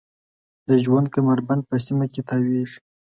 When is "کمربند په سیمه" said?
1.15-2.05